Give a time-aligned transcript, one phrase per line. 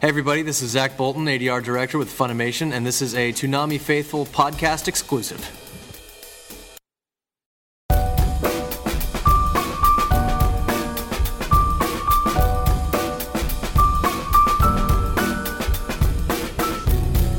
[0.00, 3.78] Hey, everybody, this is Zach Bolton, ADR Director with Funimation, and this is a Toonami
[3.78, 5.44] Faithful podcast exclusive.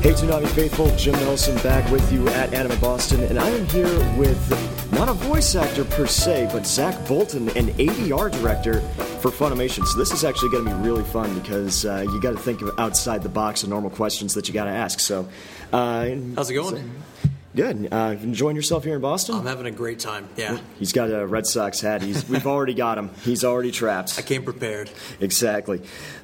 [0.04, 3.88] Hey Toonami Faithful, Jim Nelson back with you at Anime Boston, and I am here
[4.20, 8.84] with not a voice actor per se, but Zach Bolton, an ADR director
[9.22, 9.86] for Funimation.
[9.86, 12.62] So this is actually going to be really fun because uh, you got to think
[12.62, 15.00] of outside the box of normal questions that you got to ask.
[15.00, 15.30] So,
[15.72, 16.76] uh, How's it going?
[16.76, 17.90] so- good.
[17.92, 19.36] Uh, enjoying yourself here in Boston?
[19.36, 20.28] I'm having a great time.
[20.38, 22.02] Yeah, He's got a Red Sox hat.
[22.02, 23.12] He's, we've already got him.
[23.24, 24.18] He's already trapped.
[24.18, 24.90] I came prepared.
[25.20, 25.82] Exactly.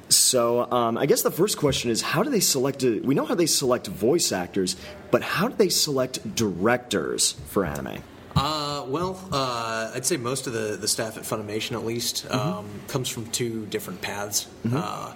[0.08, 2.82] So um, I guess the first question is how do they select?
[2.82, 4.74] A, we know how they select voice actors,
[5.10, 8.02] but how do they select directors for anime?
[8.40, 12.66] Uh, well, uh, I'd say most of the, the staff at Funimation, at least, um,
[12.86, 14.46] comes from two different paths.
[14.72, 15.12] Uh,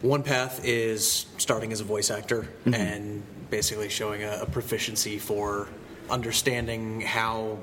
[0.00, 5.68] one path is starting as a voice actor and basically showing a, a proficiency for
[6.08, 7.58] understanding how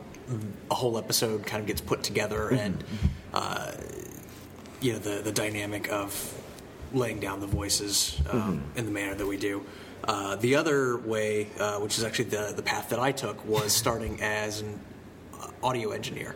[0.69, 2.83] a whole episode kind of gets put together and
[3.33, 3.71] uh,
[4.81, 6.11] you know the the dynamic of
[6.93, 9.65] laying down the voices um, in the manner that we do.
[10.03, 13.73] Uh, the other way, uh, which is actually the the path that I took, was
[13.73, 14.79] starting as an
[15.33, 16.35] uh, audio engineer.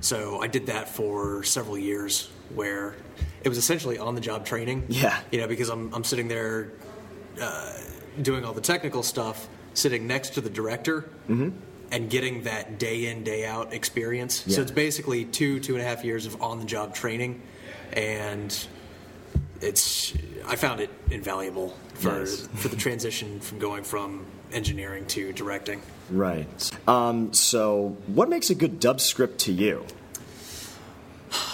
[0.00, 2.94] So I did that for several years, where
[3.42, 4.86] it was essentially on the job training.
[4.88, 5.18] Yeah.
[5.32, 6.72] you know, because I'm I'm sitting there
[7.40, 7.72] uh,
[8.22, 11.08] doing all the technical stuff, sitting next to the director.
[11.92, 14.44] And getting that day in, day out experience.
[14.46, 14.54] Yeah.
[14.54, 17.42] So it's basically two, two and a half years of on the job training.
[17.92, 18.56] And
[19.60, 20.14] it's
[20.46, 22.46] I found it invaluable for Nice.
[22.54, 25.80] for the transition from going from engineering to directing.
[26.10, 26.70] Right.
[26.88, 29.84] Um, so what makes a good dub script to you?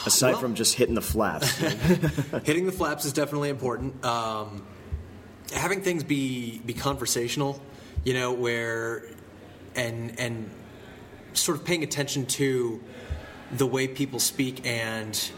[0.06, 1.50] Aside Well- from just hitting the flaps.
[2.44, 4.02] Hitting the flaps is definitely important.
[4.04, 4.62] Um,
[5.52, 7.60] having things be be conversational,
[8.04, 9.04] you know, where
[9.74, 10.50] and and
[11.34, 12.82] sort of paying attention to
[13.52, 15.30] the way people speak and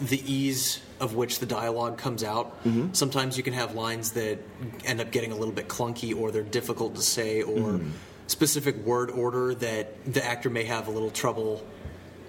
[0.00, 2.56] the ease of which the dialogue comes out.
[2.92, 4.38] Sometimes you can have lines that
[4.84, 7.80] end up getting a little bit clunky or they're difficult to say or
[8.26, 11.64] specific word order that the actor may have a little trouble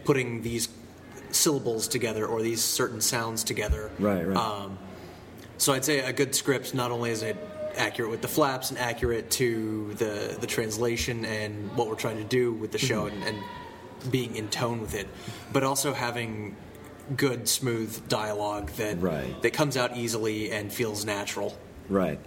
[0.05, 0.69] putting these
[1.31, 3.89] syllables together or these certain sounds together.
[3.99, 4.37] Right, right.
[4.37, 4.77] Um,
[5.57, 7.35] so I'd say a good script not only is it
[7.75, 12.23] accurate with the flaps and accurate to the the translation and what we're trying to
[12.23, 13.23] do with the show Mm-hmm.
[13.23, 15.07] and, and being in tone with it,
[15.51, 16.55] but also having
[17.15, 19.41] good smooth dialogue that Right.
[19.41, 21.55] that comes out easily and feels natural.
[21.89, 22.19] Right.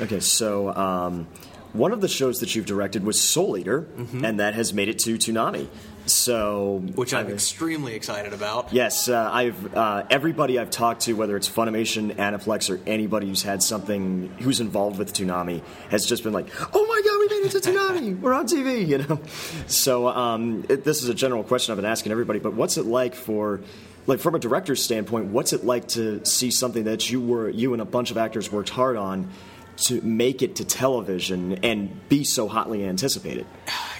[0.00, 1.26] Okay, so um,
[1.72, 3.86] one of the shows that you've directed was Soul Eater,
[4.22, 5.68] and that has made it to Toonami.
[6.06, 8.72] So, Which I'm I mean- extremely excited about.
[8.72, 13.42] Yes, uh, I've uh, everybody I've talked to, whether it's Funimation, Aniplex, or anybody who's
[13.42, 17.46] had something who's involved with Toonami, has just been like, "Oh my God, we made
[17.46, 18.20] it to Toonami!
[18.20, 19.20] We're on TV!" You know.
[19.66, 22.86] So um, it, this is a general question I've been asking everybody, but what's it
[22.86, 23.60] like for,
[24.06, 27.72] like, from a director's standpoint, what's it like to see something that you were you
[27.72, 29.30] and a bunch of actors worked hard on
[29.78, 33.46] to make it to television and be so hotly anticipated?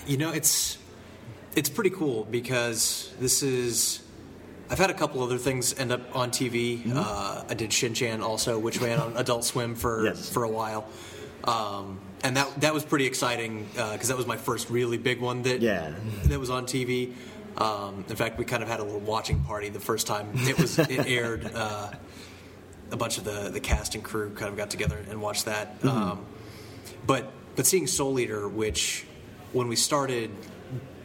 [0.07, 0.79] You know, it's
[1.55, 4.03] it's pretty cool because this is.
[4.69, 6.79] I've had a couple other things end up on TV.
[6.81, 6.93] Mm-hmm.
[6.97, 10.29] Uh, I did Shin Chan also, which ran on Adult Swim for Yes.
[10.29, 10.89] for a while,
[11.45, 15.43] um, and that that was pretty exciting because that was my first really big one
[15.43, 15.93] that Yeah.
[16.25, 17.13] that was on TV.
[17.59, 20.59] Um, in fact, we kind of had a little watching party the first time it
[20.59, 21.51] was it aired.
[21.55, 21.91] Uh,
[22.91, 25.77] a bunch of the the cast and crew kind of got together and watched that.
[25.85, 26.25] Um,
[27.07, 29.05] but but seeing Soul Eater, which
[29.53, 30.31] when we started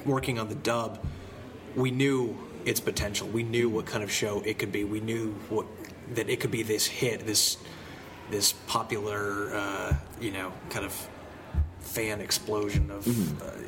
[0.05, 1.03] working on the dub,
[1.75, 3.27] we knew its potential.
[3.27, 4.83] We knew what kind of show it could be.
[4.83, 5.65] We knew what
[6.13, 7.57] that it could be this hit, this
[8.29, 11.09] this popular, uh, you know, kind of
[11.79, 13.07] fan explosion of.
[13.41, 13.65] Uh, we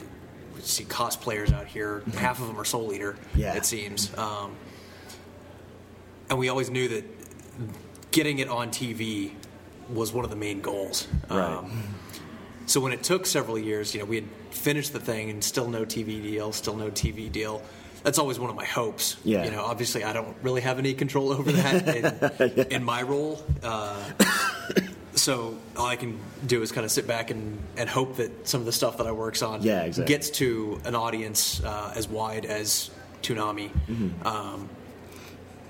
[0.70, 2.04] see cosplayers out here.
[2.16, 3.16] Half of them are Soul Eater.
[3.36, 3.56] Yeah.
[3.56, 4.16] it seems.
[4.18, 4.56] Um,
[6.30, 7.04] and we always knew that
[8.12, 9.32] getting it on TV
[9.90, 11.08] was one of the main goals.
[11.30, 11.64] Right.
[12.66, 15.68] so when it took several years, you know, we had finished the thing and still
[15.68, 17.62] no TV deal, still no TV deal.
[18.04, 19.18] That's always one of my hopes.
[19.24, 19.46] Yeah.
[19.46, 23.44] You know, obviously I don't really have any control over that in, in my role.
[23.62, 24.12] Uh,
[25.16, 28.60] so all I can do is kind of sit back and, and hope that some
[28.62, 30.14] of the stuff that I works on Yeah, exactly.
[30.14, 32.90] gets to an audience uh, as wide as
[33.22, 33.70] Toonami.
[33.88, 34.28] Mm-hmm.
[34.28, 34.70] Um,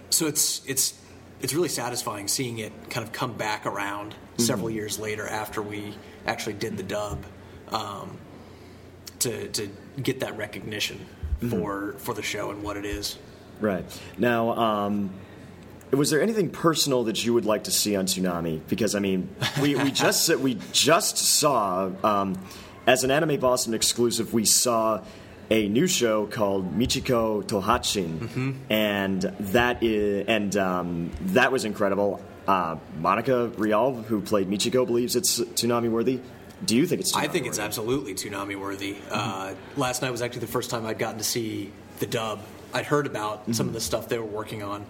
[0.10, 0.94] so it's it's
[1.42, 4.76] it's really satisfying seeing it kind of come back around several Mm-hmm.
[4.78, 5.94] years later after we
[6.26, 7.24] actually did the dub
[7.70, 8.18] um,
[9.20, 9.70] to to
[10.02, 11.00] get that recognition
[11.42, 11.60] Mm-hmm.
[11.60, 13.18] for for the show and what it is.
[13.60, 13.84] Right.
[14.18, 15.10] Now, um,
[15.94, 18.62] was there anything personal that you would like to see on Toonami?
[18.68, 19.30] Because I mean,
[19.62, 22.38] we, we just we just saw um,
[22.88, 25.02] as an Anime Boston exclusive, we saw
[25.52, 28.52] a new show called Michiko to Hatchin, Mm-hmm.
[28.72, 32.22] and that is and um, that was incredible.
[32.48, 36.20] Uh, Monica Rial, who played Michiko, believes it's Toonami worthy.
[36.66, 37.16] Do you think it's?
[37.16, 38.96] I think it's absolutely Toonami worthy.
[39.12, 42.40] Uh, last night was actually the first time I'd gotten to see the dub.
[42.74, 44.86] I'd heard about some of the stuff they were working on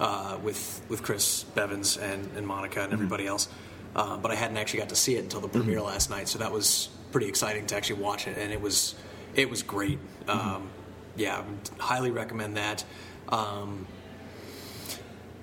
[0.00, 3.48] uh, with with Chris Bevins and, and Monica and everybody else,
[3.94, 6.28] uh, but I hadn't actually got to see it until the premiere last night.
[6.28, 8.94] So that was pretty exciting to actually watch it, and it was
[9.34, 9.98] it was great.
[10.26, 10.68] Um,
[11.16, 12.84] yeah, I would highly recommend that.
[13.28, 13.86] Um,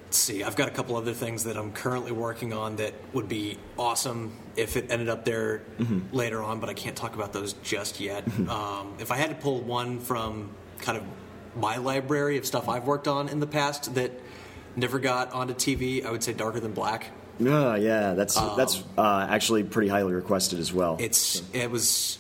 [0.06, 3.28] let's see, I've got a couple other things that I'm currently working on that would
[3.28, 5.62] be awesome if it ended up there
[6.12, 8.26] later on, but I can't talk about those just yet.
[8.50, 10.50] Um, if I had to pull one from
[10.80, 11.04] kind of
[11.56, 14.12] my library of stuff I've worked on in the past that
[14.76, 17.08] never got onto TV, I would say Darker Than Black.
[17.40, 20.98] Yeah, yeah, that's Um, that's uh, actually pretty highly requested as well.
[21.00, 22.18] It's it was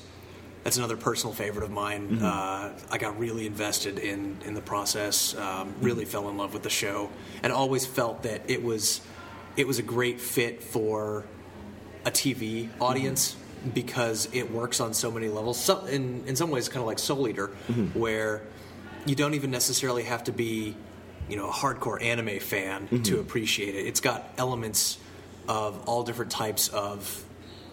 [0.64, 2.22] that's another personal favorite of mine.
[2.22, 5.36] Uh, I got really invested in in the process.
[5.36, 7.10] Um, really fell in love with the show,
[7.44, 9.02] and always felt that it was
[9.56, 11.24] it was a great fit for
[12.06, 13.38] a TV audience
[13.74, 15.58] because it works on so many levels.
[15.58, 17.48] Some, in in some ways, kind of like Soul Eater,
[17.94, 18.42] where
[19.06, 20.75] you don't even necessarily have to be
[21.30, 23.86] you know a hardcore anime fan to appreciate it.
[23.88, 24.98] It's got elements
[25.48, 27.24] of all different types of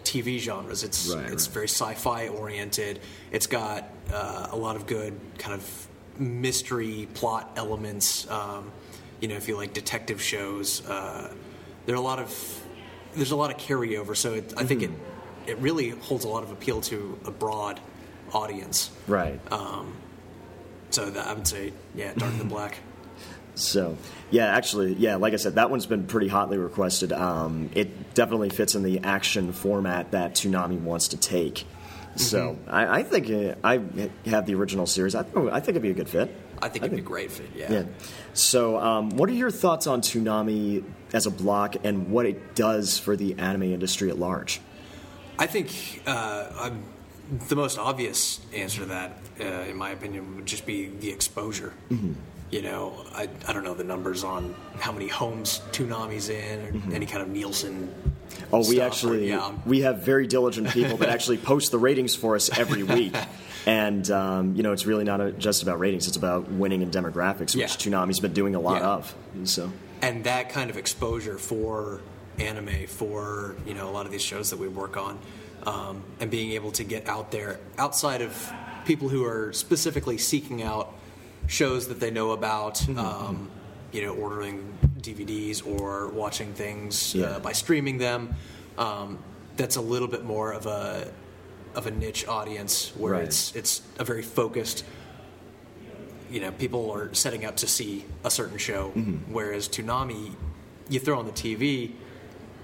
[0.05, 0.84] TV genres.
[0.84, 1.55] It's Right, it's right.
[1.55, 3.00] very sci-fi oriented.
[3.31, 5.88] It's got uh, a lot of good kind of
[6.19, 8.28] mystery plot elements.
[8.31, 8.73] Um,
[9.20, 11.32] you know, if you like detective shows, uh,
[11.87, 12.64] there are a lot of
[13.14, 14.17] there's a lot of carryover.
[14.17, 14.90] So it, I think it
[15.46, 17.81] it really holds a lot of appeal to a broad
[18.32, 18.90] audience.
[19.06, 19.40] right.
[20.92, 22.78] So that, I would say, yeah, Dark Than Black.
[23.54, 23.98] So,
[24.30, 27.12] yeah, actually, yeah, like I said, that one's been pretty hotly requested.
[27.12, 31.64] Um, it definitely fits in the action format that Toonami wants to take.
[32.16, 33.80] So, I, I think uh, I
[34.26, 35.14] have the original series.
[35.14, 36.34] I, I think it'd be a good fit.
[36.60, 37.50] I think it'd be a great fit.
[37.56, 37.72] Yeah.
[37.72, 37.84] Yeah.
[38.34, 42.98] So, um, what are your thoughts on Toonami as a block and what it does
[42.98, 44.60] for the anime industry at large?
[45.38, 46.84] I think uh, I'm,
[47.49, 51.73] the most obvious answer to that, uh, in my opinion, would just be the exposure.
[52.50, 56.94] You know, I, I don't know the numbers on how many homes Toonami's in or
[56.94, 57.94] any kind of Nielsen.
[58.52, 59.52] Oh, we stuff, or- actually yeah.
[59.64, 63.14] we have very diligent people that actually post the ratings for us every week.
[63.64, 66.90] And um, you know, it's really not a, just about ratings; it's about winning in
[66.90, 67.67] demographics, which Yeah.
[67.69, 68.88] Toonami's been doing a lot Yeah.
[68.88, 69.14] of.
[69.44, 72.00] So, and that kind of exposure for
[72.38, 75.19] anime for you know a lot of these shows that we work on
[75.67, 78.53] um, and being able to get out there outside of
[78.85, 80.93] people who are specifically seeking out
[81.47, 83.50] shows that they know about Mm-hmm, um,
[83.93, 87.25] you know ordering dvds or watching things Yeah.
[87.26, 88.35] uh, by streaming them
[88.79, 89.19] um,
[89.56, 91.11] that's a little bit more of a
[91.75, 93.25] of a niche audience where Right.
[93.25, 94.85] it's it's a very focused
[96.31, 98.88] you know, people are setting up to see a certain show,
[99.29, 100.32] whereas Toonami,
[100.88, 101.93] you throw on the TV,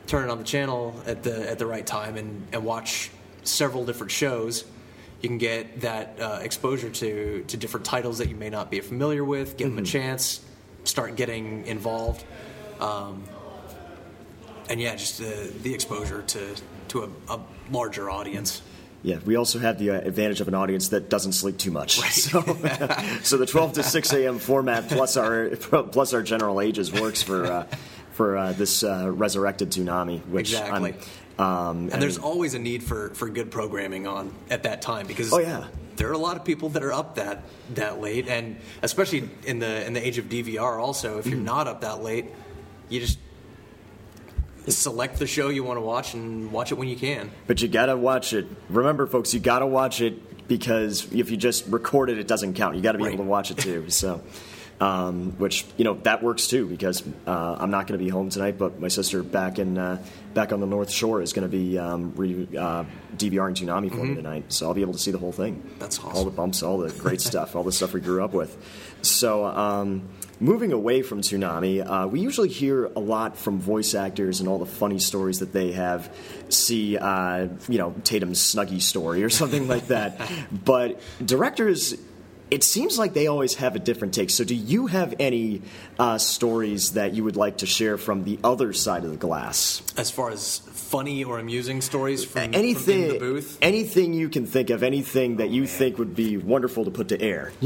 [0.09, 3.11] turn it on the channel at the at the right time, and, and watch
[3.45, 4.65] several different shows.
[5.21, 8.81] You can get that uh, exposure to to different titles that you may not be
[8.81, 9.57] familiar with.
[9.57, 10.41] Give them a chance,
[10.85, 12.25] start getting involved,
[12.81, 13.23] um,
[14.69, 16.55] and yeah, just the the exposure to
[16.89, 17.41] to a, a
[17.71, 18.63] larger audience.
[19.03, 22.01] yeah, we also have the uh, advantage of an audience that doesn't sleep too much.
[22.11, 22.41] So,
[23.23, 24.39] so the 12 to 6 a.m.
[24.39, 25.51] format plus our
[25.93, 27.67] plus our general ages works for uh,
[28.19, 30.93] for uh, this uh, resurrected Toonami, which Exactly.
[31.39, 35.33] Um, And there's always a need for, for good programming on at that time because
[35.33, 35.69] Oh, yeah.
[35.95, 37.43] there are a lot of people that are up that
[37.75, 40.81] that late, and especially in the in the age of DVR.
[40.81, 41.31] Also, if Mm-hmm.
[41.31, 42.27] you're not up that late,
[42.89, 43.21] you just
[44.67, 47.31] select the show you want to watch and watch it when you can.
[47.47, 48.47] But you gotta watch it.
[48.69, 52.75] Remember, folks, you gotta watch it because if you just record it, it doesn't count.
[52.75, 53.15] You gotta be Right.
[53.15, 53.89] able to watch it too.
[53.91, 54.21] So,
[54.81, 58.59] um, which you know that works too because uh, I'm not gonna be home tonight,
[58.59, 60.03] but my sister back in uh,
[60.35, 62.85] back on the North Shore is gonna be um, re, uh,
[63.17, 65.57] DVRing Toonami for me tonight, so I'll be able to see the whole thing.
[65.57, 65.79] Mm-hmm.
[65.79, 68.57] That's All the bumps, all the great stuff, all the stuff we grew up with.
[69.03, 69.45] So.
[69.45, 70.09] Um,
[70.41, 74.61] Moving away from Toonami, uh, we usually hear a lot from voice actors and all
[74.61, 76.15] the funny stories that they have.
[76.49, 80.21] See, uh, you know, Tatum's Snuggie story or something like that.
[80.65, 81.95] But directors,
[82.51, 84.31] it seems like they always have a different take.
[84.31, 85.63] So, do you have any
[85.99, 89.83] uh, stories that you would like to share from the other side of the glass?
[89.97, 94.29] As far as funny or amusing stories from, from anything, in the booth, anything you
[94.29, 97.53] can think of, anything that you think would be wonderful to put to air.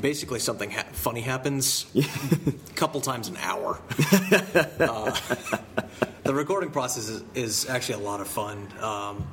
[0.00, 3.80] basically something ha- funny happens a couple times an hour.
[4.30, 5.10] uh,
[6.24, 8.68] the recording process is, is, actually a lot of fun.
[8.80, 9.26] Um,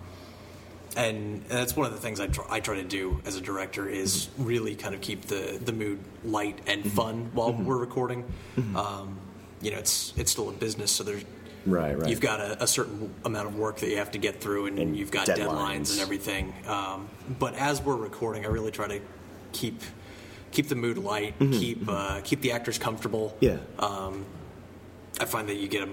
[0.96, 3.88] and, that's one of the things I try, I try, to do as a director
[3.88, 6.96] is really kind of keep the, the mood light and mm-hmm.
[6.96, 7.66] fun while mm-hmm.
[7.66, 8.24] we're recording.
[8.56, 8.76] Mm-hmm.
[8.76, 9.20] Um,
[9.62, 11.24] you know, it's it's still a business, so there's
[11.66, 12.10] right, right.
[12.10, 14.78] You've got a, a, certain amount of work that you have to get through, and,
[14.78, 15.38] and you've got deadlines.
[15.38, 16.54] deadlines, and everything.
[16.68, 19.02] Um, but as we're recording, I really try to
[19.54, 19.82] keep
[20.52, 21.52] keep the mood light, mm-hmm.
[21.54, 21.90] keep mm-hmm.
[21.90, 23.36] uh, keep the actors comfortable.
[23.40, 23.58] Yeah.
[23.80, 24.26] Um,
[25.20, 25.90] I find that you get a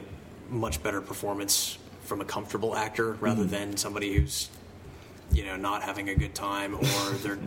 [0.51, 3.51] much better performance from a comfortable actor rather mm-hmm.
[3.51, 4.51] than somebody who's
[5.35, 7.39] you know not having a good time or they're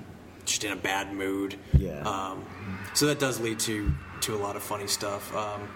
[0.46, 1.58] just in a bad mood.
[1.78, 2.02] Yeah.
[2.02, 2.46] Um,
[2.94, 5.36] so that does lead to to a lot of funny stuff.
[5.36, 5.70] Um,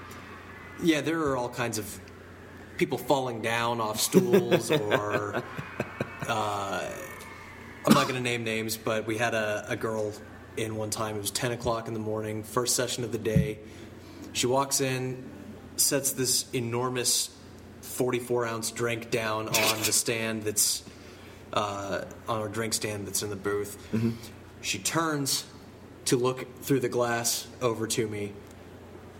[0.84, 2.00] yeah, there are all kinds of
[2.78, 5.44] people falling down off stools or.
[6.28, 6.90] Uh,
[7.84, 10.14] I'm not going to name names, but we had a, a girl
[10.56, 11.16] in one time.
[11.16, 13.58] It was 10 o'clock in the morning, first session of the day.
[14.34, 15.24] She walks in,
[15.78, 17.36] sets this enormous
[17.82, 20.84] 44 ounce drink down on the stand that's
[21.54, 23.78] uh, on our drink stand that's in the booth.
[23.94, 24.12] Mm-hmm.
[24.62, 25.46] She turns
[26.06, 28.34] to look through the glass over to me.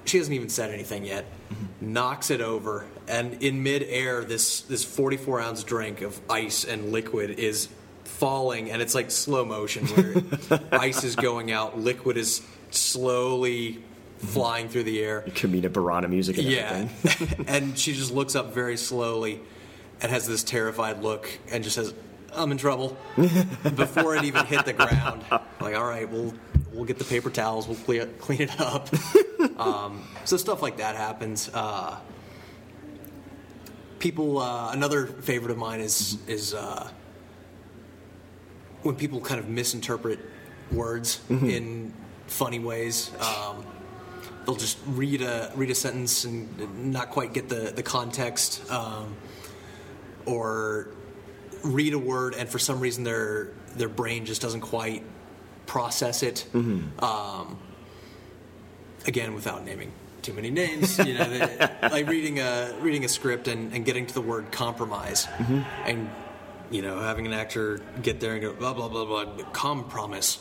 [0.06, 1.26] She hasn't even said anything yet.
[1.26, 1.94] Mm-hmm.
[1.94, 7.32] Knocks it over, and in midair, this this 44 ounce drink of ice and liquid
[7.32, 7.70] is
[8.04, 13.84] falling, and it's like slow motion where ice is going out, liquid is slowly
[14.18, 15.26] flying through the air.
[15.36, 16.88] Carmina Burana music and yeah.
[17.48, 19.42] and she just looks up very slowly
[20.02, 21.94] and has this terrified look and just says,
[22.36, 22.98] I'm in trouble.
[23.16, 25.24] Before it even hit the ground.
[25.60, 26.34] Like, all right, we'll
[26.74, 28.90] we'll get the paper towels, we'll clean, clean it up.
[29.58, 31.50] Um, so stuff like that happens.
[31.52, 32.00] Uh,
[33.98, 36.90] people, uh, another favorite of mine is is uh,
[38.84, 40.20] when people kind of misinterpret
[40.72, 41.50] words mm-hmm.
[41.50, 41.94] in
[42.28, 43.12] funny ways.
[43.20, 43.66] Um,
[44.46, 49.16] they'll just read a read a sentence and not quite get the the context, um,
[50.26, 50.90] or
[51.64, 55.04] read a word and for some reason their their brain just doesn't quite
[55.66, 56.46] process it.
[56.54, 57.04] Mm-hmm.
[57.04, 57.58] Um,
[59.08, 59.92] again, without naming
[60.22, 64.06] too many names, you know, they, like reading a reading a script and, and getting
[64.06, 65.62] to the word compromise mm-hmm.
[65.86, 66.10] and
[66.70, 70.40] you know, having an actor get there and go blah blah blah blah compromise.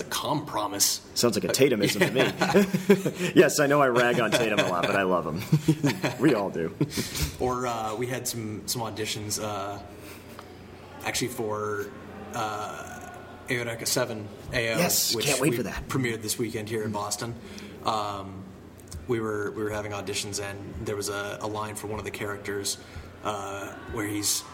[0.00, 1.02] It's a compromise.
[1.12, 3.32] Sounds like a Tatumism to me.
[3.34, 5.42] yes, I know I rag on Tatum a lot, but I love him.
[6.20, 6.74] we all do.
[7.38, 9.78] Or uh, we had some some auditions, uh,
[11.04, 11.88] actually for
[12.34, 13.10] uh,
[13.50, 15.86] Eureka Seven AO, yes, which can't wait for that.
[15.88, 17.34] Premiered this weekend here in Boston.
[17.84, 18.42] Um,
[19.06, 22.06] we were we were having auditions, and there was a, a line for one of
[22.06, 22.78] the characters
[23.22, 24.44] uh, where he's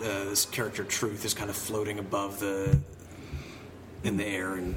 [0.00, 2.76] uh, this character Truth is kind of floating above the
[4.06, 4.76] in the air, and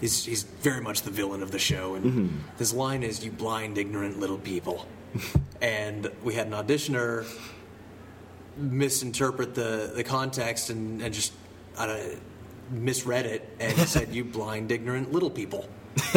[0.00, 1.94] he's he's very much the villain of the show.
[1.94, 2.36] And mm-hmm.
[2.58, 4.86] his line is, "You blind, ignorant little people."
[5.60, 7.26] and we had an auditioner
[8.56, 11.32] misinterpret the the context and, and just
[11.76, 11.98] uh,
[12.70, 15.68] misread it, and said, "You blind, ignorant little people."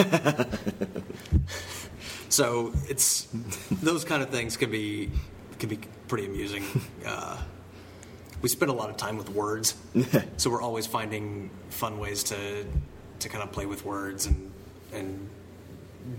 [2.29, 3.27] so it's
[3.72, 5.10] those kind of things can be
[5.60, 6.63] can be pretty amusing.
[7.05, 7.38] Uh,
[8.43, 9.73] we spend a lot of time with words,
[10.38, 12.65] so we're always finding fun ways to
[13.19, 14.51] to kind of play with words and
[14.91, 15.29] and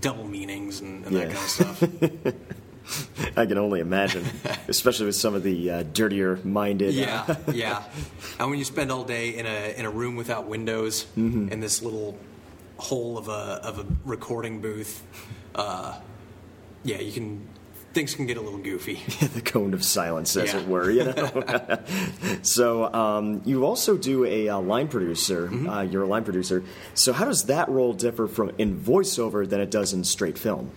[0.01, 1.25] double meanings and, and yeah.
[1.25, 2.33] that kind of stuff.
[3.37, 4.25] I can only imagine,
[4.67, 6.93] especially with some of the uh, dirtier minded.
[6.93, 7.83] Yeah, uh, yeah.
[8.39, 11.49] And when you spend all day in a in a room without windows mm-hmm.
[11.49, 12.17] in this little
[12.77, 15.03] hole of a of a recording booth,
[15.53, 15.97] uh,
[16.83, 17.47] yeah, you can
[17.95, 18.95] things can get a little goofy.
[19.33, 20.59] the cone of silence, as yeah.
[20.59, 20.91] it were.
[20.91, 21.79] You know.
[22.43, 25.47] so um, you also do a uh, line producer.
[25.47, 25.69] Mm-hmm.
[25.69, 26.63] Uh, you're a line producer.
[26.93, 30.71] So how does that role differ from in voiceover than it does in straight film?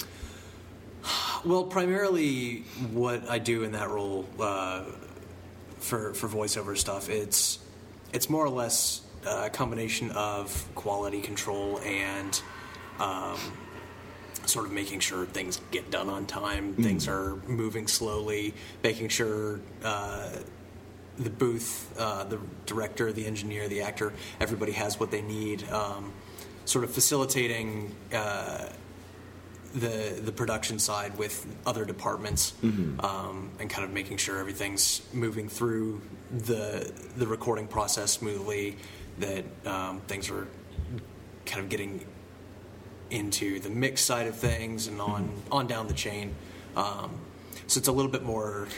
[1.44, 2.60] Well, primarily
[2.92, 4.84] what I do in that role uh,
[5.78, 7.58] for for voiceover stuff, it's
[8.12, 12.40] it's more or less a combination of quality control and.
[13.00, 13.38] Um,
[14.48, 16.82] sort of making sure things get done on time, mm.
[16.82, 20.30] things are moving slowly, making sure uh,
[21.18, 25.68] the booth, uh, the director, the engineer, the actor, everybody has what they need.
[25.70, 26.12] Um,
[26.64, 28.68] sort of facilitating uh,
[29.74, 33.00] the the production side with other departments, mm-hmm.
[33.00, 36.00] um, and kind of making sure everything's moving through
[36.30, 38.76] the the recording process smoothly.
[39.18, 40.46] That um, things are
[41.44, 42.04] kind of getting
[43.10, 46.34] into the mix side of things and on on down the chain.
[46.76, 47.10] Um,
[47.66, 48.68] so it's a little bit more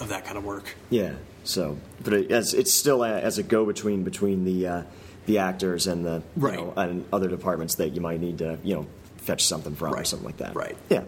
[0.00, 0.74] of that kind of work.
[0.90, 1.14] Yeah.
[1.44, 4.82] So, but it, as it's still a, as a go between between the uh,
[5.26, 6.54] the actors and the you Right.
[6.56, 8.86] know, and other departments that you might need to you know
[9.18, 10.54] fetch something from or something like that.
[10.54, 10.76] Right.
[10.88, 11.04] Yeah.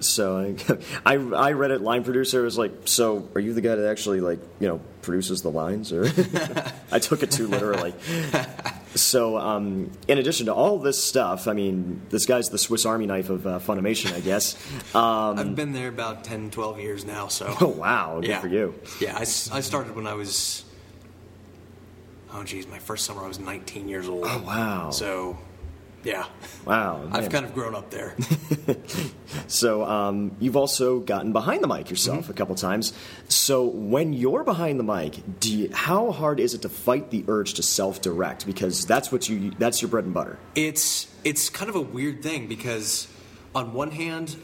[0.00, 0.56] So
[1.06, 4.20] I, I read it line producer was like so are you the guy that actually
[4.20, 6.04] like you know produces the lines or
[6.92, 7.94] I took it too literally.
[8.94, 13.06] So, um, in addition to all this stuff, I mean, this guy's the Swiss Army
[13.06, 14.56] knife of uh, Funimation, I guess.
[14.94, 17.54] Um, I've been there about 10, 12 years now, so.
[17.60, 18.40] oh, wow, good yeah.
[18.40, 18.74] for you.
[19.00, 20.64] Yeah, I started when I was.
[22.34, 24.24] Oh, geez, my first summer I was 19 years old.
[24.26, 24.90] Oh, wow.
[24.90, 25.38] So,
[26.04, 26.26] yeah.
[26.64, 27.08] Wow.
[27.12, 28.14] I've kind of grown up there.
[29.48, 32.30] So, um, you've also gotten behind the mic yourself Mm-hmm.
[32.30, 32.92] a couple times.
[33.28, 37.24] So, when you're behind the mic, do you, how hard is it to fight the
[37.28, 38.44] urge to self-direct?
[38.46, 40.38] Because that's what you that's your bread and butter.
[40.54, 43.08] It's it's kind of a weird thing because
[43.54, 44.36] on one hand,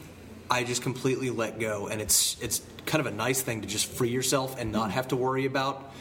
[0.49, 3.85] I just completely let go, and it's it's kind of a nice thing to just
[3.87, 5.93] free yourself and not have to worry about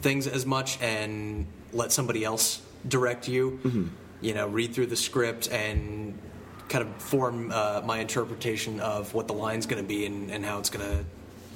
[0.00, 3.90] things as much and let somebody else direct you.
[4.24, 6.18] You know, read through the script and
[6.70, 10.42] kind of form uh, my interpretation of what the line's going to be and, and
[10.44, 11.04] how it's going to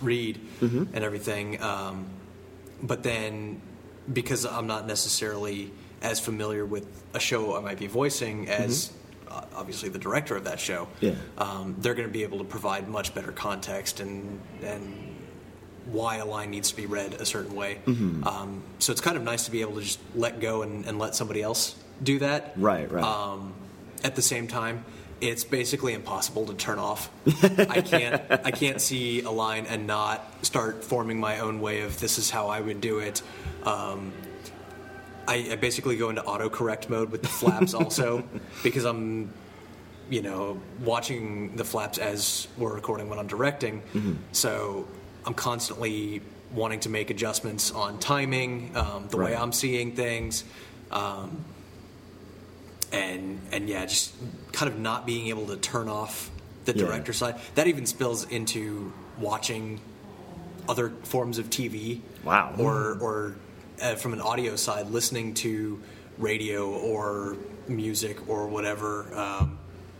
[0.02, 1.60] read and everything.
[1.62, 2.06] Um,
[2.82, 3.60] but then
[4.12, 5.70] because I'm not necessarily
[6.02, 8.92] as familiar with a show I might be voicing as
[9.28, 11.14] uh, obviously the director of that show, Yeah.
[11.38, 14.82] um, they're going to be able to provide much better context and and
[15.86, 17.78] why a line needs to be read a certain way.
[17.86, 20.98] Um, so it's kind of nice to be able to just let go and, and
[20.98, 22.52] let somebody else do that.
[22.56, 23.04] Right, right.
[23.04, 23.54] Um,
[24.04, 24.84] at the same time,
[25.20, 27.10] it's basically impossible to turn off.
[27.42, 31.98] I can't I can't see a line and not start forming my own way of
[31.98, 33.22] this is how I would do it.
[33.64, 34.12] Um,
[35.26, 38.22] I, I basically go into autocorrect mode with the flaps also
[38.62, 39.32] because I'm
[40.08, 43.82] you know watching the flaps as we're recording when I'm directing.
[44.32, 44.86] So
[45.26, 50.44] I'm constantly wanting to make adjustments on timing, um, the way I'm seeing things.
[50.90, 51.44] Um,
[52.92, 54.14] and and yeah, just
[54.52, 56.30] kind of not being able to turn off
[56.64, 56.84] the Yeah.
[56.86, 57.36] director side.
[57.54, 59.80] That even spills into watching
[60.68, 62.00] other forms of TV.
[62.24, 62.54] Wow.
[62.58, 63.36] Or or
[63.82, 65.80] uh, from an audio side, listening to
[66.18, 67.36] radio or
[67.68, 69.06] music or whatever.
[69.16, 69.58] Um,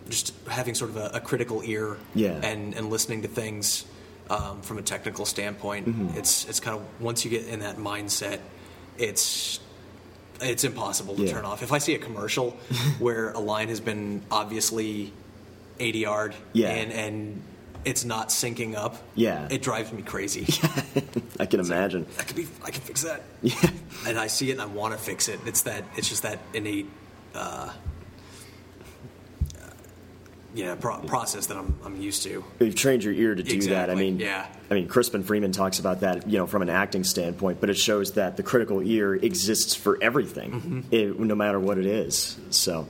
[0.09, 2.41] just having sort of a, a critical ear Yeah.
[2.43, 3.85] and and listening to things
[4.31, 5.87] um, from a technical standpoint.
[5.89, 6.19] Mm-hmm.
[6.19, 8.41] It's it's kind of once you get in that mindset,
[8.97, 9.61] it's
[10.41, 11.33] it's impossible to Yeah.
[11.33, 11.63] turn off.
[11.63, 12.51] If I see a commercial
[12.99, 15.13] where a line has been obviously
[15.79, 16.69] ADR'd Yeah.
[16.71, 17.43] and, and
[17.85, 19.47] it's not syncing up, Yeah.
[19.51, 20.47] it drives me crazy.
[21.41, 22.07] I can imagine.
[22.19, 23.23] I could be, I can fix that.
[23.43, 23.55] Yeah.
[24.07, 25.39] And I see it and I want to fix it.
[25.47, 26.89] It's that, it's just that innate,
[27.35, 27.73] uh,
[30.59, 32.43] yeah, pro- process that I'm, I'm used to.
[32.61, 33.91] You've trained your ear to do that.
[33.91, 34.47] I mean, yeah.
[34.71, 37.79] I mean, Crispin Freeman talks about that, you know, from an acting standpoint, but it
[37.79, 40.81] shows that the critical ear exists for everything, Mm-hmm.
[40.91, 42.37] it- no matter what it is.
[42.51, 42.89] So,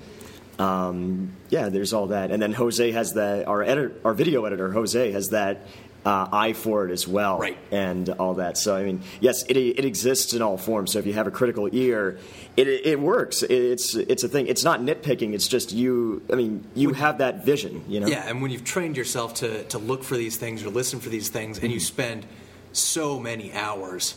[0.59, 3.47] um, yeah, there's all that, and then Jose has that.
[3.47, 5.67] Our edit, our video editor, Jose, has that.
[6.09, 7.59] Uh, eye for it as well, Right.
[7.71, 8.57] and all that.
[8.57, 10.93] So I mean, yes, it, it exists in all forms.
[10.93, 12.19] So if you have a critical ear,
[12.57, 13.43] it, it works.
[13.43, 14.47] It's it's a thing.
[14.47, 15.35] It's not nitpicking.
[15.35, 16.23] It's just you.
[16.33, 17.85] I mean, you have that vision.
[17.89, 18.07] You know.
[18.07, 21.11] Yeah, and when you've trained yourself to, to look for these things or listen for
[21.11, 22.25] these things, and you spend
[22.73, 24.15] so many hours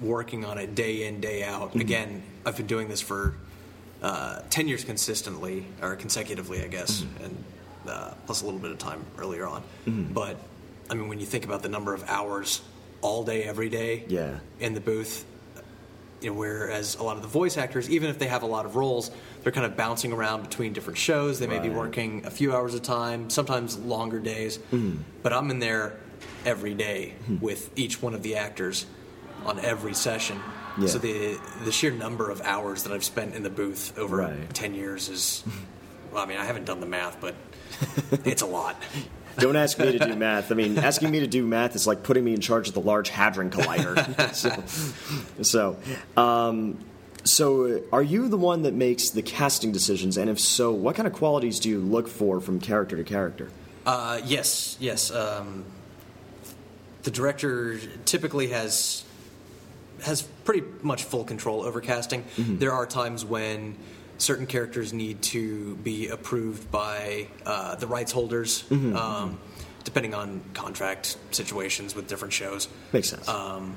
[0.00, 1.74] working on it day in, day out.
[1.74, 3.34] Again, I've been doing this for
[4.00, 7.44] uh, 10 years consistently, or consecutively, I guess, and
[7.88, 9.62] uh, plus a little bit of time earlier on.
[10.14, 10.36] But,
[10.90, 12.60] I mean, when you think about the number of hours
[13.00, 14.40] all day, every day Yeah.
[14.58, 15.24] in the booth,
[16.20, 18.66] you know, whereas a lot of the voice actors, even if they have a lot
[18.66, 19.10] of roles,
[19.42, 21.38] they're kind of bouncing around between different shows.
[21.38, 24.56] They may be working a few hours a time, sometimes longer days.
[24.70, 24.96] Hmm.
[25.22, 25.96] But I'm in there
[26.44, 27.38] every day hmm.
[27.40, 28.84] with each one of the actors
[29.46, 30.38] on every session.
[30.78, 30.88] Yeah.
[30.88, 34.54] So the the sheer number of hours that I've spent in the booth over Right.
[34.54, 35.42] ten years is,
[36.12, 37.34] well, I mean, I haven't done the math, but
[38.26, 38.76] it's a lot.
[39.38, 40.52] Don't ask me to do math.
[40.52, 42.80] I mean, asking me to do math is like putting me in charge of the
[42.80, 44.34] Large Hadron Collider.
[45.42, 45.76] so, so,
[46.20, 46.78] um,
[47.24, 50.16] so, are you the one that makes the casting decisions?
[50.16, 53.50] And if so, what kind of qualities do you look for from character to character?
[53.86, 55.10] Uh, yes, yes.
[55.10, 55.64] Um,
[57.02, 59.04] the director typically has
[60.02, 62.24] has pretty much full control over casting.
[62.36, 63.76] There are times when
[64.20, 69.38] certain characters need to be approved by uh, the rights holders, um,
[69.84, 72.68] depending on contract situations with different shows.
[72.92, 73.28] Makes sense.
[73.28, 73.74] Um,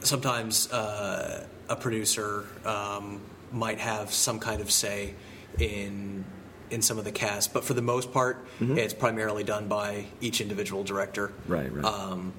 [0.00, 3.20] sometimes uh, a producer um,
[3.52, 5.14] might have some kind of say
[5.58, 6.24] in
[6.68, 10.40] in some of the cast, but for the most part, it's primarily done by each
[10.40, 11.32] individual director.
[11.46, 11.84] right, right.
[11.84, 12.32] Um,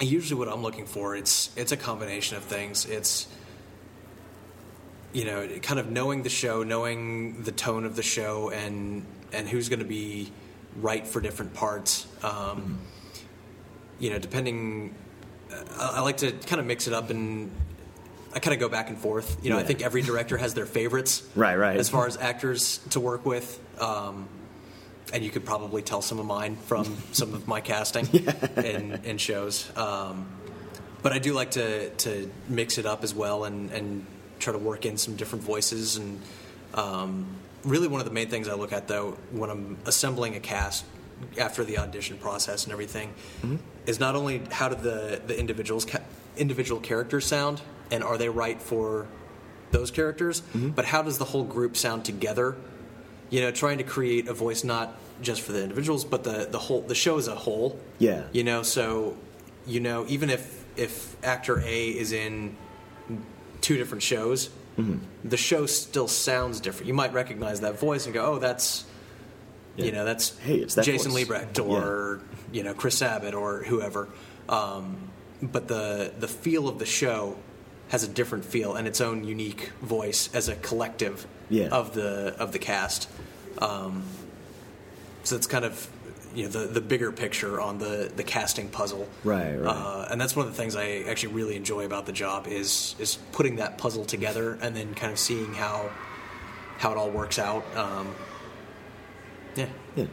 [0.00, 2.84] usually, what I'm looking for it's it's a combination of things.
[2.86, 3.28] It's
[5.12, 9.48] you know, kind of knowing the show, knowing the tone of the show, and and
[9.48, 10.30] who's going to be
[10.76, 12.06] right for different parts.
[12.22, 12.78] Um,
[14.00, 14.94] You know, depending,
[15.78, 17.50] I, I like to kind of mix it up and.
[18.34, 19.44] I kind of go back and forth.
[19.44, 21.78] You know, I think every director has their favorites, Right, right.
[21.78, 24.26] As far as actors to work with, um,
[25.12, 28.06] and you could probably tell some of mine from some of my casting
[28.56, 29.70] in, in shows.
[29.76, 30.26] Um,
[31.02, 34.06] but I do like to to mix it up as well and and
[34.42, 35.96] try to work in some different voices.
[35.96, 36.20] And
[36.74, 37.26] um,
[37.64, 40.84] really one of the main things I look at though when I'm assembling a cast
[41.38, 43.14] after the audition process and everything
[43.86, 46.00] is not only how do the the individuals ca-
[46.36, 47.60] individual characters sound
[47.92, 49.06] and are they right for
[49.70, 50.42] those characters
[50.74, 52.56] but how does the whole group sound together?
[53.30, 56.58] You know trying to create a voice not just for the individuals but the the
[56.58, 57.78] whole the show as a whole.
[58.00, 58.24] Yeah.
[58.32, 59.16] you know so
[59.66, 62.56] you know even if if actor a is in
[63.62, 64.50] two different shows
[65.24, 68.84] the show still sounds different you might recognize that voice and go oh that's
[69.76, 69.84] Yeah.
[69.86, 71.26] you know that's Hey, it's that jason voice.
[71.28, 72.20] liebrecht or
[72.52, 74.08] you know chris abbott or whoever
[74.48, 74.96] um,
[75.42, 77.36] but the the feel of the show
[77.90, 81.68] has a different feel and its own unique voice as a collective Yeah.
[81.68, 83.08] of the of the cast
[83.58, 84.02] um,
[85.22, 85.86] so it's kind of
[86.34, 89.68] you know the the bigger picture on the the casting puzzle Right, right.
[89.68, 92.94] uh, and that's one of the things I actually really enjoy about the job is
[92.98, 95.90] is putting that puzzle together and then kind of seeing how
[96.78, 98.14] how it all works out um,
[99.56, 99.66] yeah
[99.96, 100.06] Yeah.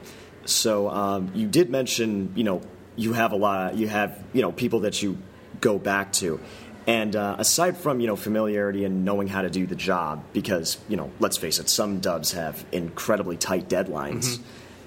[0.46, 2.62] So um, you did mention, you know,
[2.96, 3.76] you have a lot.
[3.76, 5.18] You have, you know, people that you
[5.62, 6.40] go back to,
[6.88, 10.78] and uh, aside from you know familiarity and knowing how to do the job, because
[10.88, 14.40] you know, let's face it, some dubs have incredibly tight deadlines.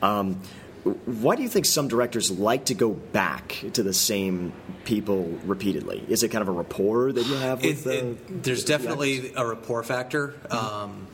[0.03, 0.41] Um,
[0.85, 4.53] why do you think some directors like to go back to the same
[4.85, 6.05] people repeatedly?
[6.09, 7.87] Is it kind of a rapport that you have with?
[7.87, 10.35] It- it- there's the definitely a rapport factor.
[10.51, 11.07] Um,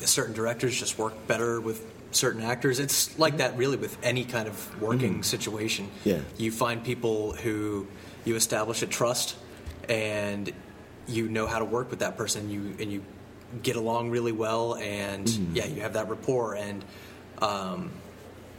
[0.00, 2.78] certain directors just work better with certain actors.
[2.80, 5.88] It's like that really with any kind of working situation.
[6.04, 6.18] Yeah.
[6.36, 7.86] You find people who
[8.24, 9.36] you establish a trust
[9.88, 10.52] and
[11.06, 12.50] you know how to work with that person.
[12.50, 13.02] You and you
[13.62, 16.84] get along really well, and yeah, you have that rapport, and
[17.40, 17.90] um,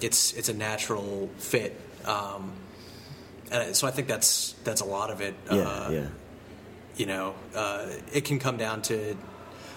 [0.03, 1.79] it's it's a natural fit.
[2.05, 2.51] Um,
[3.51, 5.35] and so I think that's that's a lot of it.
[5.51, 6.07] Yeah, Uh, yeah.
[6.97, 9.15] you know, uh, it can come down to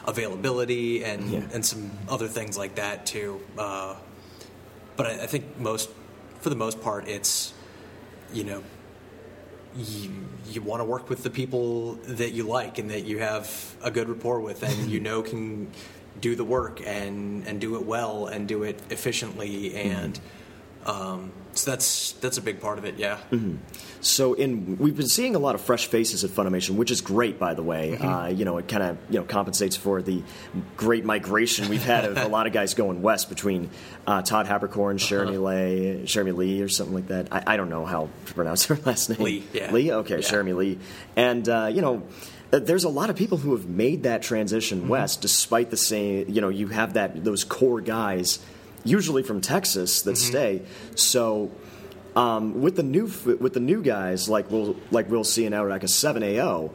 [0.07, 1.41] availability and Yeah.
[1.55, 3.41] and some other things like that too.
[3.59, 3.97] Uh,
[4.97, 5.91] but I, I think most,
[6.41, 7.53] for the most part, it's
[8.33, 8.62] you know,
[9.77, 10.11] you
[10.49, 13.91] you want to work with the people that you like and that you have a
[13.91, 15.71] good rapport with and you know can
[16.20, 20.18] do the work and and do it well and do it efficiently and.
[20.85, 23.18] Um, so that's that's a big part of it, yeah.
[24.00, 27.40] So in we've been seeing a lot of fresh faces at Funimation, which is great,
[27.40, 27.90] by the way.
[27.92, 28.07] Mm-hmm.
[28.07, 30.22] Uh, you know, it kind of you know compensates for the
[30.76, 33.68] great migration we've had of a lot of guys going west between
[34.07, 35.40] uh, Todd Haberkorn, Jeremy Uh-huh.
[35.42, 37.29] Lay, Jeremy Lee, or something like that.
[37.33, 39.18] I, I don't know how to pronounce her last name.
[39.20, 39.72] Lee, yeah.
[39.72, 39.90] Lee.
[39.90, 40.29] Okay, Yeah.
[40.31, 40.79] Jeremy Lee,
[41.16, 42.05] and uh, you know.
[42.52, 44.88] Uh, There's a lot of people who have made that transition Mm-hmm.
[44.88, 46.28] west, despite the same.
[46.28, 48.38] You know, you have that those core guys,
[48.85, 50.30] usually from Texas, that Mm-hmm.
[50.30, 50.62] stay.
[50.94, 51.50] So,
[52.14, 53.06] um, with the new
[53.40, 56.70] with the new guys like we'll like we'll see in Eureka Seven AO.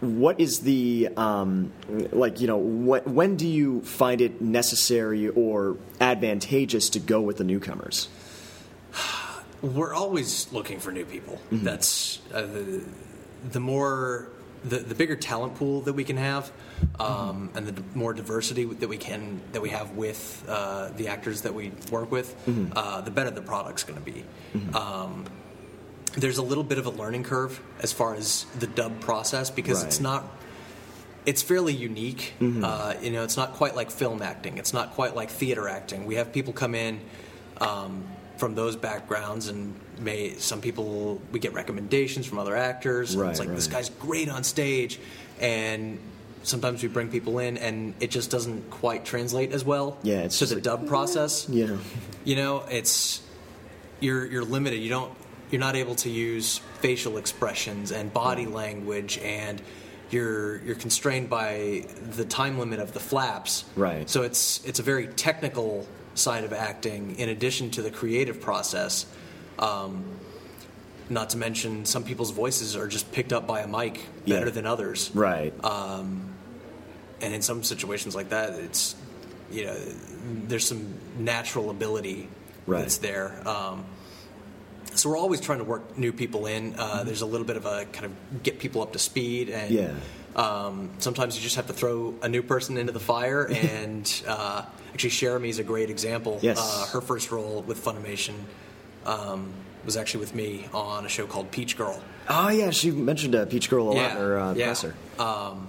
[0.00, 1.72] What is the um,
[2.10, 7.36] like you know wh- when do you find it necessary or advantageous to go with
[7.36, 8.08] the newcomers?
[9.60, 11.34] We're always looking for new people.
[11.52, 11.64] Mm-hmm.
[11.64, 12.82] That's uh, the,
[13.52, 14.28] the more
[14.64, 16.50] the, the bigger talent pool that we can have,
[16.98, 21.08] um, and the d- more diversity that we can that we have with uh, the
[21.08, 22.72] actors that we work with, Mm-hmm.
[22.76, 24.24] uh, the better the product's going to be.
[24.74, 25.24] Um,
[26.16, 29.84] there's a little bit of a learning curve as far as the dub process because
[29.84, 30.24] it's not
[31.26, 32.32] it's fairly unique.
[32.40, 34.58] Uh, you know, it's not quite like film acting.
[34.58, 36.06] It's not quite like theater acting.
[36.06, 37.00] We have people come in
[37.60, 38.04] um,
[38.40, 43.14] from those backgrounds, and may some people we get recommendations from other actors.
[43.14, 44.98] and it's Right, like this guy's great on stage,
[45.38, 45.98] and
[46.42, 49.98] sometimes we bring people in, and it just doesn't quite translate as well.
[50.02, 51.44] Yeah, it's to just the like, dub process.
[51.44, 51.52] Mm-hmm.
[51.54, 51.78] You know,
[52.24, 53.22] You know, it's
[54.00, 54.78] you're you're limited.
[54.78, 55.12] You don't
[55.50, 58.54] you're not able to use facial expressions and body mm-hmm.
[58.54, 59.60] language and
[60.10, 61.84] you're you're constrained by
[62.16, 63.64] the time limit of the flaps.
[63.76, 64.08] Right.
[64.08, 69.06] So it's it's a very technical side of acting in addition to the creative process.
[69.58, 70.04] Um,
[71.08, 74.50] not to mention some people's voices are just picked up by a mic better Yeah.
[74.52, 75.52] than others right?
[75.62, 78.94] and in some situations like that, it's
[79.50, 79.76] you know
[80.46, 82.28] there's some natural ability
[82.66, 82.80] Right.
[82.82, 83.32] that's there.
[83.48, 83.84] Um,
[84.94, 86.74] so we're always trying to work new people in.
[86.74, 87.06] Uh, Mm-hmm.
[87.06, 89.92] There's a little bit of a kind of get people up to speed and Yeah.
[90.36, 94.64] Um, sometimes you just have to throw a new person into the fire, and uh,
[94.92, 96.38] actually, is a great example.
[96.42, 96.58] Yes.
[96.58, 98.34] Uh, her first role with Funimation
[99.06, 99.52] um,
[99.84, 102.00] was actually with me on a show called Peach Girl.
[102.28, 104.66] Oh yeah, she mentioned uh, Peach Girl a lot in her uh, yeah.
[104.66, 104.94] presser.
[105.18, 105.66] Um,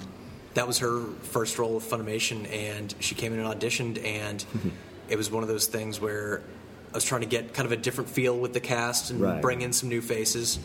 [0.54, 4.44] that was her first role with Funimation, and she came in and auditioned, and
[5.10, 6.42] it was one of those things where
[6.92, 9.32] I was trying to get kind of a different feel with the cast and Right.
[9.34, 9.42] Mm-hmm.
[9.42, 10.60] bring in some new faces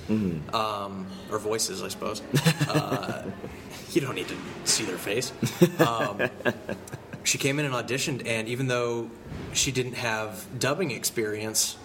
[0.53, 2.21] um, or voices, I suppose.
[2.69, 3.23] uh,
[3.93, 5.33] you don't need to see their face.
[5.79, 6.21] Um,
[7.25, 9.09] she came in and auditioned, and even though
[9.53, 11.77] she didn't have dubbing experience,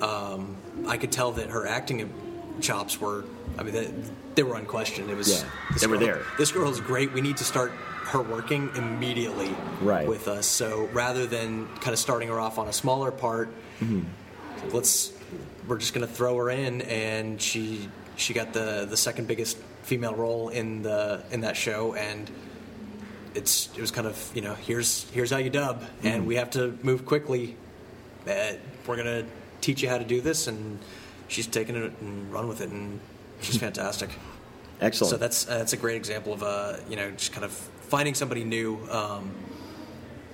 [0.00, 0.56] um,
[0.86, 2.12] I could tell that her acting
[2.60, 3.24] chops were.
[3.58, 3.90] I mean, they,
[4.36, 5.10] they were unquestioned.
[5.10, 5.42] It was.
[5.42, 5.48] Yeah,
[5.80, 6.22] they were girl- there.
[6.38, 7.12] This girl is great.
[7.12, 7.72] We need to start
[8.06, 10.06] her working immediately Right.
[10.06, 10.46] with us.
[10.46, 13.48] So rather than kind of starting her off on a smaller part,
[13.84, 14.76] Mm-hmm.
[14.76, 15.12] let's.
[15.66, 19.56] We're just going to throw her in, and she she got the the second biggest
[19.82, 22.30] female role in the in that show, and
[23.34, 26.06] it's it was kind of you know here's here's how you dub, Mm-hmm.
[26.06, 27.56] and we have to move quickly.
[28.28, 28.52] Uh,
[28.86, 29.24] we're gonna
[29.60, 30.78] teach you how to do this, and
[31.28, 33.00] she's taken it and run with it, and
[33.40, 34.10] she's fantastic.
[34.80, 35.10] Excellent.
[35.10, 38.14] So that's uh, that's a great example of uh, you know just kind of finding
[38.14, 39.30] somebody new um,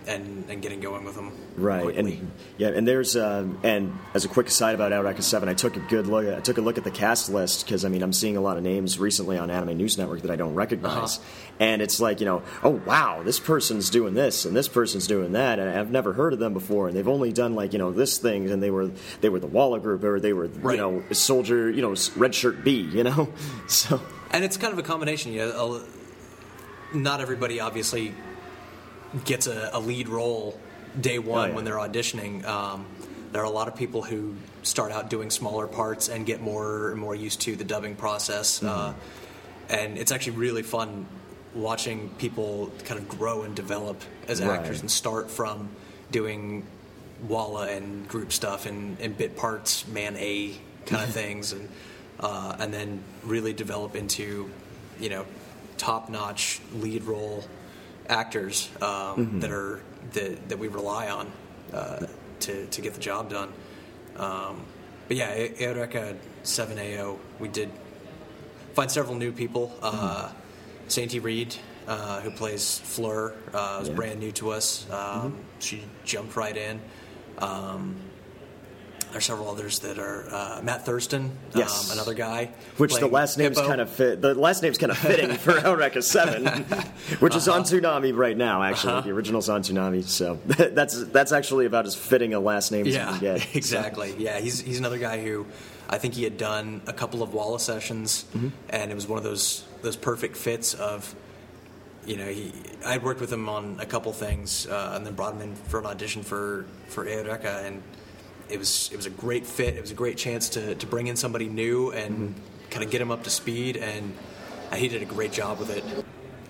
[0.07, 2.15] and and getting going with them Right, quickly.
[2.19, 5.77] and yeah, and there's um, and as a quick aside about Eureka Seven, I took
[5.77, 6.27] a good look.
[6.27, 8.57] I took a look at the cast list because I mean I'm seeing a lot
[8.57, 11.25] of names recently on Anime News Network that I don't recognize, Uh-huh.
[11.61, 15.33] and it's like you know, oh wow, this person's doing this and this person's doing
[15.33, 17.93] that, and I've never heard of them before, and they've only done like you know
[17.93, 20.77] this thing, and they were they were the Walla Group or they were Right.
[20.77, 23.29] you know Soldier, you know Red Shirt B, you know,
[23.67, 25.33] so And it's kind of a combination.
[25.33, 25.83] You know,
[26.95, 28.15] not everybody obviously
[29.25, 30.59] gets a, a lead role
[31.01, 31.55] day one Oh, yeah.
[31.55, 32.45] when they're auditioning.
[32.45, 32.87] Um,
[33.33, 36.91] there are a lot of people who start out doing smaller parts and get more
[36.91, 38.63] and more used to the dubbing process.
[38.63, 39.75] Uh, Mm-hmm.
[39.75, 41.07] and it's actually really fun
[41.55, 44.59] watching people kind of grow and develop as Right.
[44.59, 45.69] actors and start from
[46.11, 46.67] doing
[47.29, 51.69] Walla and group stuff and, and bit parts, man A kind of things, and
[52.19, 54.51] uh, and then really develop into,
[54.99, 55.25] you know,
[55.79, 57.45] top notch lead role
[58.11, 59.81] actors um, that are
[60.13, 61.33] that, that we rely on
[61.73, 62.07] uh,
[62.41, 63.53] to to get the job done.
[64.17, 64.63] Um,
[65.09, 67.71] but yeah, Eureka Seven AO, we did
[68.75, 69.73] find several new people.
[69.83, 70.31] Uh,
[70.89, 71.55] Sainty Reed,
[71.87, 73.95] uh, who plays Fleur, uh, was Yeah.
[73.95, 74.91] brand new to us.
[74.91, 76.81] Um, She jumped right in.
[77.39, 77.97] Um,
[79.13, 81.91] there's several others that are uh, Matt Thurston, Yes.
[81.91, 82.51] um, another guy.
[82.77, 83.69] Which the last name's Hippo.
[83.69, 84.21] kind of fit.
[84.21, 86.47] The last name's kind of fitting for Eureka Seven,
[87.21, 87.59] which is Uh-huh.
[87.59, 88.63] on Toonami right now.
[88.63, 92.87] Actually, the original's on Toonami, so that's that's actually about as fitting a last name
[92.87, 93.55] as you can get.
[93.57, 94.15] exactly.
[94.19, 95.47] Yeah, he's he's another guy who
[95.89, 98.49] I think he had done a couple of Walla sessions, Mm-hmm.
[98.71, 101.15] and it was one of those those perfect fits of.
[102.07, 102.51] You know, he.
[102.85, 105.81] I worked with him on a couple things, uh, and then brought him in for
[105.81, 107.83] an audition for for Eureka, and
[108.51, 109.77] it was it was a great fit.
[109.77, 112.71] It was a great chance to to bring in somebody new and Mm-hmm.
[112.71, 114.13] kind of get him up to speed, and
[114.71, 115.85] uh, he did a great job with it.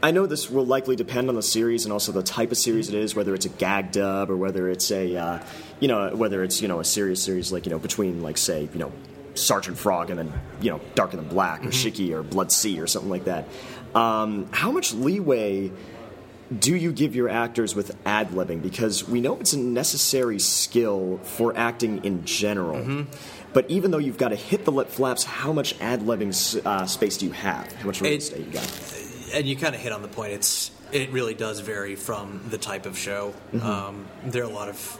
[0.02, 2.88] I know this will likely depend on the series and also the type of series
[2.88, 5.38] it is, whether it's a gag dub or whether it's a, uh,
[5.78, 8.68] you know, whether it's you know a serious series like you know between like say
[8.72, 8.92] you know
[9.34, 13.10] Sergeant Frog and then you know Darker Than Black or Shiki or Blood-C or something
[13.10, 13.44] like that.
[13.94, 15.70] Um, how much leeway
[16.58, 18.62] do you give your actors with ad libbing?
[18.62, 23.06] Because we know it's a necessary skill for acting in general.
[23.52, 26.86] But even though you've got to hit the lip flaps, how much ad libbing uh,
[26.86, 27.72] space do you have?
[27.72, 28.96] How much real estate you got?
[29.32, 30.32] and you kind of hit on the point.
[30.32, 33.32] It's it really does vary from the type of show.
[33.62, 34.98] Um, there are a lot of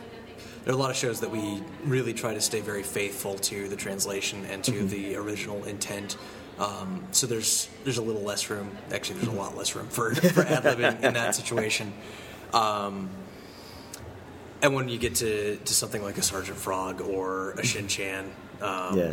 [0.64, 3.68] there are a lot of shows that we really try to stay very faithful to
[3.68, 6.16] the translation and to the original intent.
[6.60, 8.70] Um, so there's there's a little less room.
[8.92, 11.92] Actually, there's a lot less room for for ad libbing in that situation.
[12.52, 13.08] Um,
[14.62, 18.30] and when you get to, to something like a Sergeant Frog or a Shin Chan,
[18.60, 19.12] um, Yeah.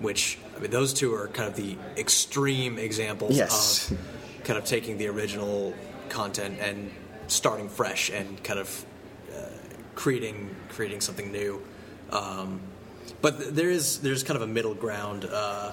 [0.00, 3.90] which I mean, those two are kind of the extreme examples Yes.
[3.92, 3.98] of
[4.44, 5.72] kind of taking the original
[6.08, 6.90] content and
[7.28, 8.84] starting fresh and kind of
[9.32, 9.46] uh,
[9.94, 11.62] creating creating something new.
[12.10, 12.60] Um,
[13.20, 15.70] but there is there's kind of a middle ground uh,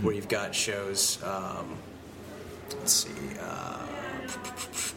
[0.00, 1.22] where you've got shows.
[1.22, 1.76] Um,
[2.78, 3.10] let's see.
[3.40, 3.78] Uh,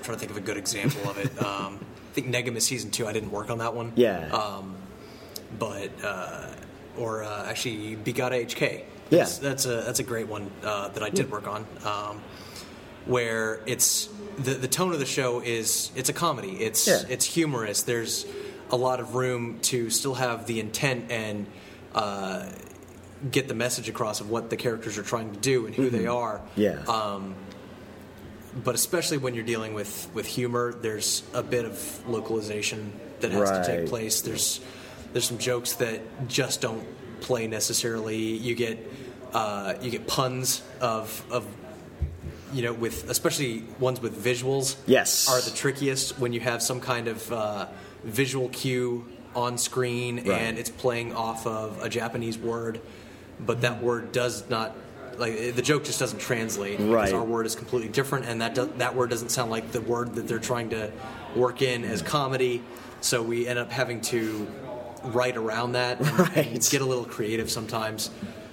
[0.02, 1.32] trying to think of a good example of it.
[1.46, 1.80] Um,
[2.12, 3.06] I think Negima season two.
[3.08, 3.92] I didn't work on that one.
[3.98, 4.30] Yeah.
[4.32, 4.78] Um,
[5.60, 6.48] but uh,
[6.98, 8.86] or uh, actually B Gata H Kei.
[9.10, 9.20] Yeah.
[9.20, 11.66] That's, that's a that's a great one uh, that I did work on.
[11.84, 12.22] Um,
[13.06, 16.52] where it's the the tone of the show is it's a comedy.
[16.64, 17.02] It's Yeah.
[17.10, 17.84] it's humorous.
[17.84, 18.26] There's
[18.72, 21.46] a lot of room to still have the intent and
[21.94, 22.46] uh,
[23.32, 26.08] get the message across of what the characters are trying to do and who they
[26.08, 26.42] are.
[26.56, 26.80] Yeah.
[26.84, 27.36] Um,
[28.64, 33.50] but especially when you're dealing with with humor, there's a bit of localization that has
[33.52, 34.22] to take place.
[34.22, 34.62] There's
[35.12, 36.86] there's some jokes that just don't
[37.22, 38.18] play necessarily.
[38.18, 38.78] You get
[39.34, 41.46] uh, you get puns of of
[42.54, 44.78] you know with especially ones with visuals.
[44.88, 45.28] Yes.
[45.30, 47.68] are the trickiest when you have some kind of uh,
[48.06, 50.28] visual cue on screen Right.
[50.30, 52.80] and it's playing off of a Japanese word,
[53.40, 54.76] but that word does not.
[55.18, 57.14] Like the joke just doesn't translate because Right.
[57.14, 60.16] our word is completely different, and that do, that word doesn't sound like the word
[60.16, 60.92] that they're trying to
[61.36, 62.62] work in as comedy.
[63.00, 64.46] So we end up having to
[65.06, 66.68] write around that and, and Right.
[66.70, 68.10] get a little creative sometimes,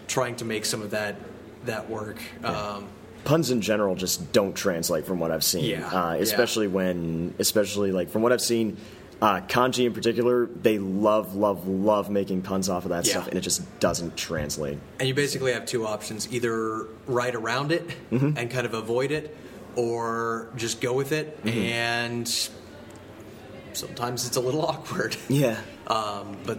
[0.06, 1.16] trying to make some of that
[1.64, 2.18] that work.
[2.44, 2.86] Um,
[3.24, 5.64] puns in general just don't translate from what I've seen.
[5.64, 6.20] Yeah, Uh, yeah.
[6.22, 8.76] especially when, especially like from what I've seen,
[9.22, 13.12] uh, kanji in particular, they love, love, love making puns off of that Yeah.
[13.12, 14.78] stuff, and it just doesn't translate.
[14.98, 18.36] And you basically have two options: either write around it Mm-hmm.
[18.36, 19.34] and kind of avoid it,
[19.76, 21.42] or just go with it.
[21.44, 21.58] Mm-hmm.
[21.58, 22.50] And
[23.72, 25.16] sometimes it's a little awkward.
[25.28, 25.56] Yeah.
[25.86, 26.58] Um, but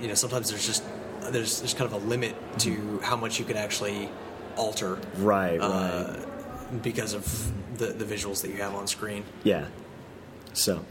[0.00, 0.82] you know, sometimes there's just
[1.30, 4.08] there's there's kind of a limit to how much you can actually
[4.56, 5.60] alter Right.
[5.60, 5.60] Right.
[5.60, 6.16] uh,
[6.82, 9.24] because of the the visuals that you have on screen.
[9.44, 9.66] yeah.
[10.52, 10.84] So.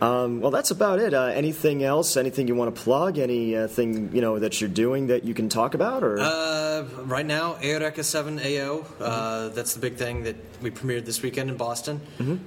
[0.00, 1.12] Um, well, that's about it.
[1.12, 2.16] Uh, anything else?
[2.16, 3.18] Anything you want to plug?
[3.18, 6.02] Anything you know that you're doing that you can talk about?
[6.02, 8.84] Or Uh, right now, Eureka 7 AO.
[8.98, 12.00] Uh, that's the big thing that we premiered this weekend in Boston.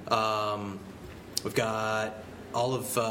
[0.07, 0.79] Um,
[1.43, 2.15] we've got
[2.55, 3.01] all of uh,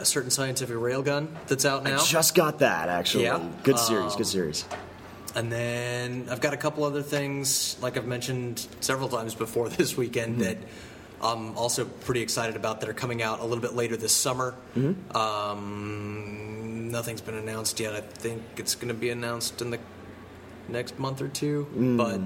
[0.00, 1.98] a certain scientific railgun that's out now.
[2.02, 3.24] just got that actually.
[3.24, 3.42] Yeah.
[3.62, 4.12] Good series.
[4.12, 4.64] Um, good series.
[5.34, 9.96] And then I've got a couple other things, like I've mentioned several times before this
[9.96, 10.56] weekend, that
[11.22, 14.54] I'm also pretty excited about that are coming out a little bit later this summer.
[15.14, 17.94] Um, nothing's been announced yet.
[17.94, 19.78] I think it's going to be announced in the
[20.68, 21.66] next month or two.
[21.96, 22.20] But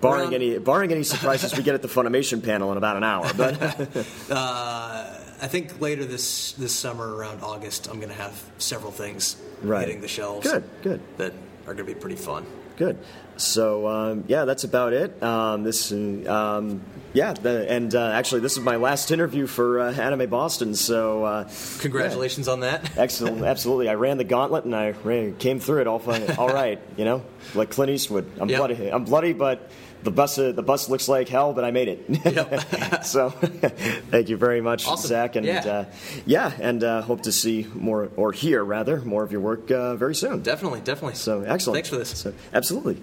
[0.00, 3.30] Barring any barring any surprises we get at the Funimation panel in about an hour.
[3.36, 3.60] But
[4.30, 9.36] uh, I think later this this summer, around August, I'm going to have several things
[9.62, 9.86] Right.
[9.86, 10.50] hitting the shelves.
[10.50, 11.00] Good, good.
[11.18, 11.32] That
[11.66, 12.46] are going to be pretty fun.
[12.76, 12.98] Good.
[13.36, 15.22] So um, yeah, that's about it.
[15.22, 19.92] Um, this, um, yeah, the, and uh, actually, this is my last interview for uh,
[19.92, 20.74] Anime Boston.
[20.74, 21.48] So uh,
[21.80, 22.90] Congratulations on that.
[22.98, 23.88] excellent, absolutely.
[23.88, 25.98] I ran the gauntlet and I ran, came through it all.
[25.98, 26.36] Fine.
[26.36, 28.30] All right, you know, like Clint Eastwood.
[28.40, 28.58] I'm Yep.
[28.58, 28.88] bloody.
[28.92, 29.70] I'm bloody, but
[30.02, 32.04] the bus uh, the bus looks like hell, but I made it.
[32.08, 33.04] Yep.
[33.04, 35.08] so thank you very much, Awesome.
[35.08, 35.66] Zach, and Yeah.
[35.66, 35.84] uh,
[36.26, 39.94] yeah, and uh, hope to see more or hear rather more of your work uh,
[39.96, 40.42] very soon.
[40.42, 41.14] Definitely, definitely.
[41.14, 41.76] So excellent.
[41.76, 42.10] Thanks for this.
[42.18, 43.00] So, absolutely.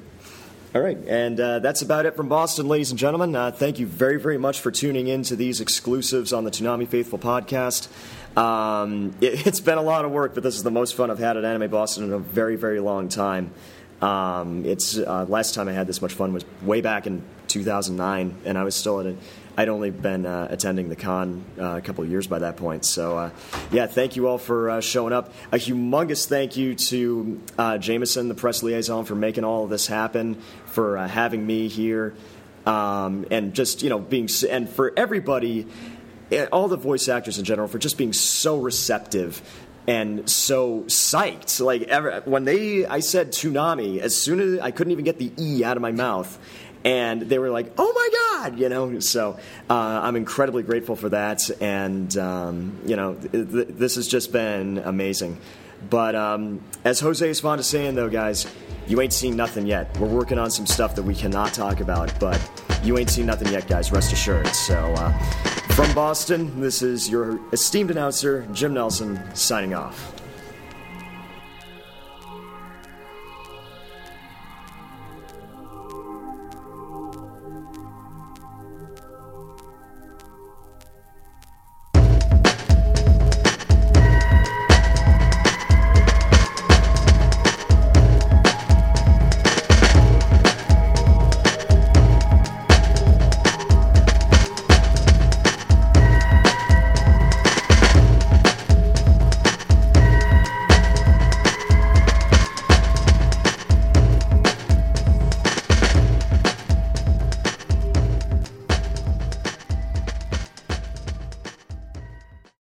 [0.73, 3.35] All right, and uh, that's about it from Boston, ladies and gentlemen.
[3.35, 6.87] Uh, thank you very, very much for tuning in to these exclusives on the Toonami
[6.87, 7.89] Faithful podcast.
[8.37, 11.19] Um, it, it's been a lot of work, but this is the most fun I've
[11.19, 13.51] had at Anime Boston in a very, very long time.
[14.01, 18.37] Um, it's uh, last time I had this much fun was way back in 2009,
[18.45, 19.17] and I was still at it.
[19.57, 22.85] I'd only been uh, attending the con uh, a couple years by that point.
[22.85, 23.29] So, uh,
[23.71, 25.33] yeah, thank you all for uh, showing up.
[25.51, 29.87] A humongous thank you to uh, Jameson, the press liaison, for making all of this
[29.87, 30.35] happen,
[30.67, 32.13] for uh, having me here,
[32.65, 35.67] um, and just you know being and for everybody,
[36.31, 39.41] eh, all the voice actors in general, for just being so receptive
[39.87, 41.59] and so psyched.
[41.59, 43.99] Like ever, when they, I said Toonami.
[43.99, 46.39] as soon as I couldn't even get the e out of my mouth,
[46.83, 48.09] and they were like, "Oh my
[48.41, 48.99] god!" You know.
[48.99, 49.39] So
[49.69, 54.31] uh, I'm incredibly grateful for that, and um, you know, th- th- this has just
[54.31, 55.37] been amazing.
[55.89, 58.45] But um, as Jose is fond of saying, though, guys,
[58.87, 59.97] you ain't seen nothing yet.
[59.97, 62.39] We're working on some stuff that we cannot talk about, but
[62.83, 63.91] you ain't seen nothing yet, guys.
[63.91, 64.47] Rest assured.
[64.47, 64.75] So.
[64.97, 65.11] Uh,
[65.71, 70.20] from Boston, this is your esteemed announcer, Jim Nelson, signing off.